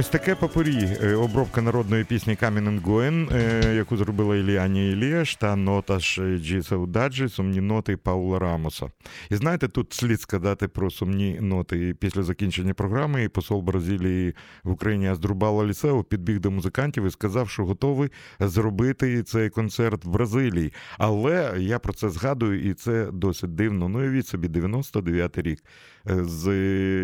Ось 0.00 0.08
таке 0.08 0.34
попурі. 0.34 0.88
Е, 1.02 1.14
обробка 1.14 1.62
народної 1.62 2.04
пісні 2.04 2.36
Камінен 2.36 2.78
Гоен, 2.78 3.28
яку 3.74 3.96
зробила 3.96 4.36
Іліані 4.36 4.90
Іліаш 4.90 5.36
та 5.36 5.56
Nota 5.56 5.98
de 6.00 6.62
Saudade, 6.62 7.28
сумні 7.28 7.60
ноти 7.60 7.96
Паула 7.96 8.38
Рамоса. 8.38 8.86
І 9.30 9.36
знаєте, 9.36 9.68
тут 9.68 9.92
слід 9.92 10.20
сказати 10.20 10.68
про 10.68 10.90
сумні 10.90 11.38
ноти. 11.40 11.94
Після 12.00 12.22
закінчення 12.22 12.74
програми 12.74 13.28
посол 13.28 13.62
Бразилії 13.62 14.34
в 14.64 14.70
Україні 14.70 15.08
Аздрубал 15.08 15.64
Улісеа 15.64 16.04
підбіг 16.04 16.40
до 16.40 16.50
музикантів 16.50 17.06
і 17.06 17.10
сказав, 17.10 17.50
що 17.50 17.64
готовий 17.64 18.10
зробити 18.40 19.22
цей 19.22 19.50
концерт 19.50 20.04
в 20.04 20.08
Бразилії. 20.08 20.72
Але 20.98 21.54
я 21.58 21.78
про 21.78 21.92
це 21.92 22.10
згадую, 22.10 22.70
і 22.70 22.74
це 22.74 23.08
досить 23.12 23.54
дивно. 23.54 23.88
Ну, 23.88 23.98
уявіть 23.98 24.26
собі, 24.26 24.48
99-й 24.48 25.42
рік. 25.42 25.62
Е, 26.08 26.24
з 26.24 26.44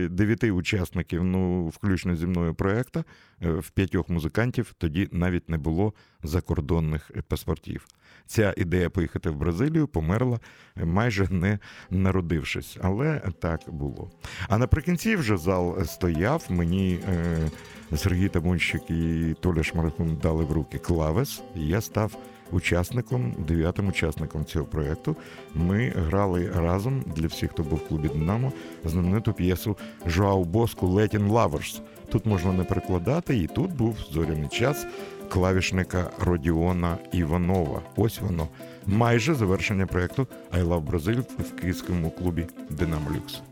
дев'яти 0.09 0.51
учасників, 0.51 1.25
ну, 1.25 1.67
включно 1.67 2.17
зі 2.17 2.27
мною 2.27 2.55
проекту, 2.55 2.86
е, 2.97 3.51
в 3.51 3.71
п'ятьох 3.71 4.09
музикантів 4.09 4.75
тоді 4.79 5.09
навіть 5.13 5.49
не 5.49 5.59
було 5.59 5.93
закордонних 6.23 7.11
паспортів. 7.29 7.87
Ця 8.27 8.55
ідея 8.57 8.91
поїхати 8.91 9.31
в 9.31 9.37
Бразилію 9.37 9.89
померла 9.89 10.41
майже 10.77 11.29
не 11.31 11.59
народившись, 11.91 12.79
але 12.83 13.23
так 13.41 13.61
було. 13.67 14.11
А 14.49 14.59
наприкінці 14.59 15.17
вже 15.17 15.37
зал 15.37 15.85
стояв. 15.85 16.47
Мені 16.49 16.99
е, 17.09 17.51
Сергій 17.97 18.29
Тамонщик 18.29 18.91
і 18.91 19.35
Толя 19.41 19.63
Шмарахун 19.63 20.17
дали 20.23 20.45
в 20.45 20.53
руки 20.53 20.79
клавес, 20.79 21.43
і 21.55 21.67
я 21.67 21.81
став 21.81 22.19
учасником, 22.53 23.35
дев'ятим 23.39 23.89
учасником 23.89 24.45
цього 24.45 24.65
проєкту. 24.65 25.17
Ми 25.55 25.93
грали 25.97 26.51
разом 26.55 27.05
для 27.17 27.27
всіх, 27.27 27.51
хто 27.51 27.63
був 27.63 27.79
в 27.79 27.89
клубі 27.89 28.09
Динамо, 28.09 28.53
знамениту 28.85 29.33
п'єсу 29.33 29.77
Жоау 30.07 30.45
Боску 30.45 30.87
Летін 30.87 31.29
Лаверс. 31.29 31.83
Тут 32.11 32.27
можна 32.27 32.53
не 32.53 32.65
перекладати, 32.65 33.37
і 33.37 33.47
тут 33.47 33.73
був 33.73 33.97
зоряний 34.13 34.49
час 34.49 34.87
клавішника 35.29 36.11
Родіона 36.21 36.99
Іванова. 37.13 37.83
Ось 37.97 38.21
воно. 38.21 38.49
Майже 38.87 39.35
завершення 39.35 39.87
проєкту 39.87 40.27
I 40.53 40.65
Love 40.65 40.87
Brazil 40.87 41.21
в 41.39 41.61
київському 41.61 42.11
клубі 42.11 42.47
Динамо 42.71 43.11
Люкс. 43.11 43.43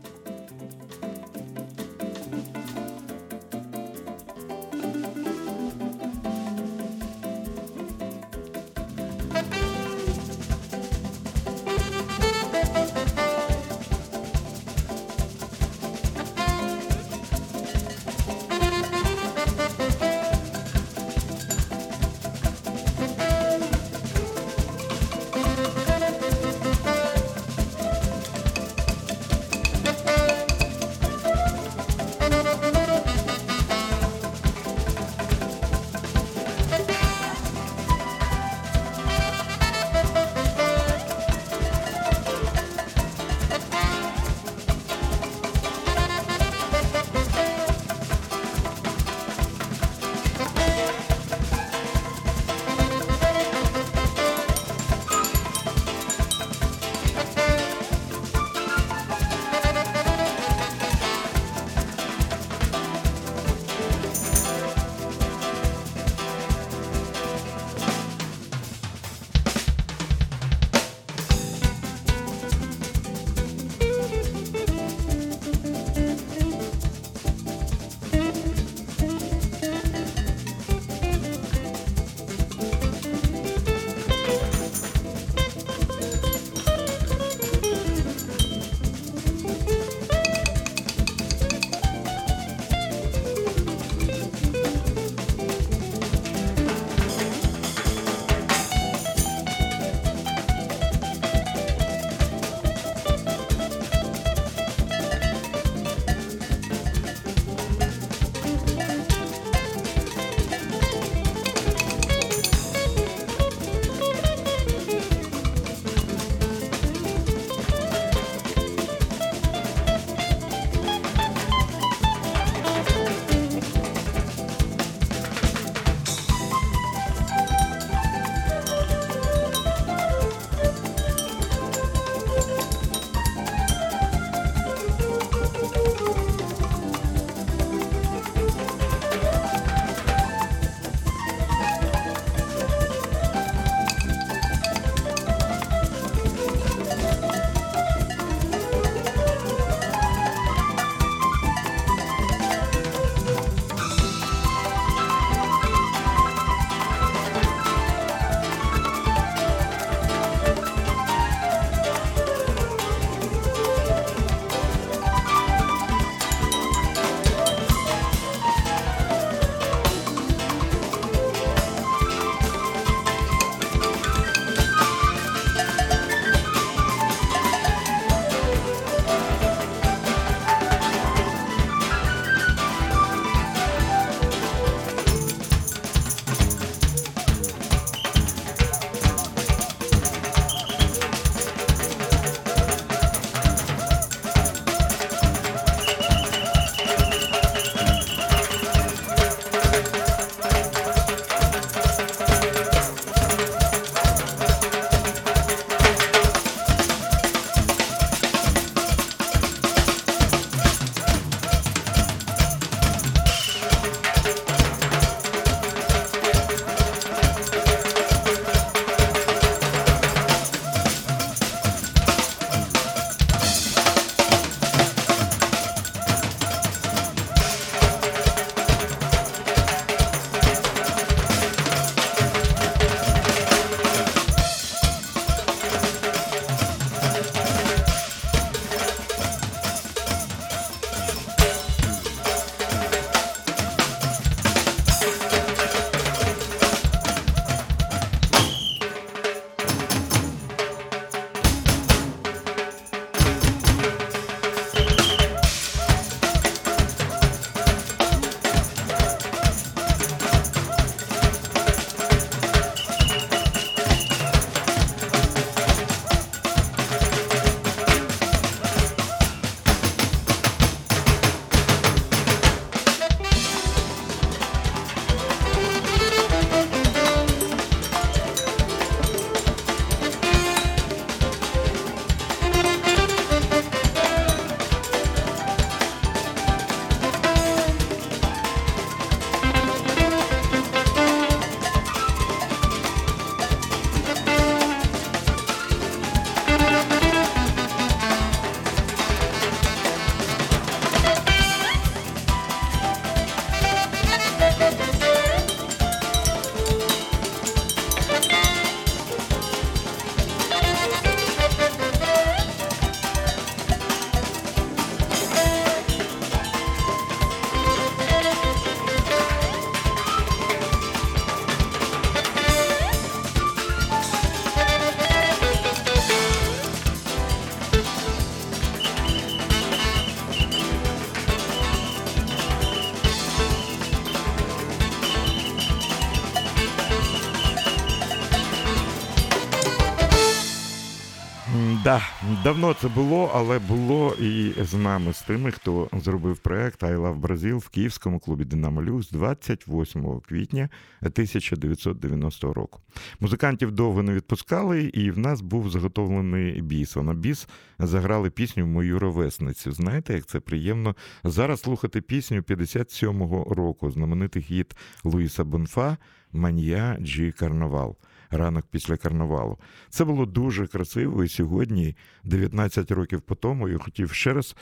Давно 342.43 342.73
це 342.73 342.87
було, 342.87 343.31
але 343.33 343.59
було 343.59 344.13
і 344.13 344.53
з 344.63 344.73
нами, 344.73 345.13
з 345.13 345.21
тими, 345.21 345.51
хто 345.51 345.89
зробив 345.93 346.37
проект 346.37 346.83
I 346.83 346.97
Love 346.97 347.21
Brazil 347.21 347.57
в 347.57 347.69
київському 347.69 348.19
клубі 348.19 348.45
Динамо 348.45 348.83
Люкс 348.83 349.09
28 349.11 350.19
квітня 350.19 350.69
1990 351.01 352.53
року. 352.53 352.79
Музикантів 353.19 353.71
довго 353.71 354.03
не 354.03 354.13
відпускали, 354.13 354.83
і 354.83 355.11
в 355.11 355.17
нас 355.17 355.41
був 355.41 355.69
заготовлений 355.69 356.61
біс. 356.61 356.97
А 356.97 357.01
на 357.01 357.13
біс 357.13 357.47
заграли 357.79 358.29
пісню 358.29 358.65
Мою 358.65 358.99
ровесницю. 358.99 359.71
Знаєте, 359.71 360.13
як 360.13 360.25
це 360.25 360.39
приємно 360.39 360.95
зараз 361.23 361.61
слухати 361.61 362.01
пісню 362.01 362.39
57-го 362.39 363.53
року, 363.53 363.91
знаменитий 363.91 364.41
хіт 364.41 364.75
Луїса 365.03 365.43
Бонфа 365.43 365.97
Manhã 366.31 366.97
de 367.01 367.31
Carnaval. 367.31 367.97
Ранок 368.37 368.65
після 368.71 368.97
карнавалу. 368.97 369.57
Це 369.89 370.05
було 370.05 370.25
дуже 370.25 370.67
красиво. 370.67 371.23
І 371.23 371.27
сьогодні, 371.27 371.95
19 372.23 372.91
років 372.91 373.21
по 373.21 373.35
тому, 373.35 373.69
я 373.69 373.77
хотів 373.77 374.11
ще 374.11 374.33
раз 374.33 374.55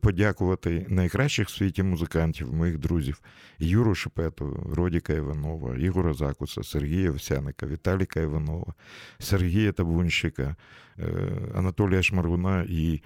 подякувати 0.00 0.86
найкращих 0.88 1.48
в 1.48 1.50
світі 1.50 1.82
музикантів, 1.82 2.54
моїх 2.54 2.78
друзів: 2.78 3.20
Юру 3.58 3.94
Шепету, 3.94 4.72
Родіка 4.74 5.12
Іванова, 5.12 5.76
Ігора 5.76 6.14
Закуса, 6.14 6.62
Сергія 6.62 7.10
Овсяника, 7.10 7.66
Віталіка 7.66 8.20
Іванова, 8.20 8.74
Сергія 9.18 9.72
Табунщика, 9.72 10.56
Анатолія 11.54 12.02
Шмаргуна 12.02 12.66
і 12.68 13.00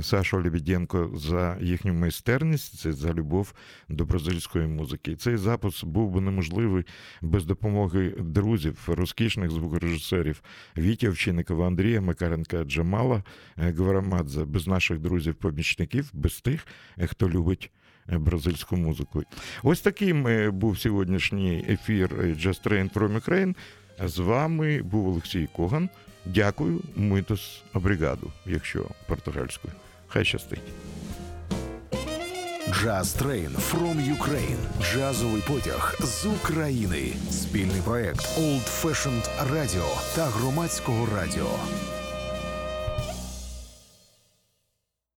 Сашу 0.00 0.42
Лебеденко 0.42 1.10
за 1.14 1.56
їхню 1.60 1.94
майстерність, 1.94 2.92
за 2.92 3.12
любов 3.12 3.54
до 3.88 4.04
бразильської 4.04 4.66
музики. 4.66 5.16
Цей 5.16 5.36
запис 5.36 5.84
був 5.84 6.10
би 6.10 6.20
неможливий 6.20 6.84
без 7.22 7.44
допомоги 7.44 8.14
друзів, 8.18 8.78
розкішних 8.86 9.50
звукорежисерів 9.50 10.42
Вітя 10.76 11.08
Овчинникова, 11.08 11.66
Андрія 11.66 12.00
Макаренка, 12.00 12.64
Джамала 12.64 13.22
Гварамадзе, 13.56 14.44
без 14.44 14.66
наших 14.66 14.98
друзів-помічників, 14.98 16.10
без 16.12 16.40
тих, 16.40 16.66
хто 17.06 17.30
любить. 17.30 17.70
Бразильську 18.08 18.76
музику. 18.76 19.22
Ось 19.62 19.80
таким 19.80 20.50
був 20.52 20.78
сьогоднішній 20.78 21.64
ефір 21.68 22.08
Just 22.14 22.66
Train 22.66 22.92
from 22.92 23.20
Ukraine. 23.20 23.54
З 24.04 24.18
вами 24.18 24.82
був 24.82 25.08
Олексій 25.08 25.48
Коган. 25.56 25.88
Дякую, 26.26 26.80
митос 26.96 27.62
бригаду, 27.74 28.32
якщо 28.46 28.86
португальською. 29.06 29.74
Хай 30.08 30.24
щастить. 30.24 30.60
Jazz 32.68 33.22
Train 33.22 33.50
from 33.70 33.96
Ukraine. 34.16 34.58
Джазовий 34.82 35.42
потяг 35.48 35.96
з 36.00 36.26
України. 36.26 37.12
Спільний 37.30 37.80
проект 37.84 38.38
Old 38.38 38.82
Fashioned 38.82 39.52
Radio 39.52 40.14
та 40.16 40.24
громадського 40.24 41.08
радіо. 41.16 41.50